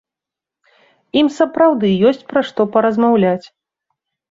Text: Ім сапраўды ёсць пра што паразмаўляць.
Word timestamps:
Ім 1.21 1.27
сапраўды 1.35 1.93
ёсць 2.11 2.25
пра 2.33 2.45
што 2.49 2.61
паразмаўляць. 2.79 3.47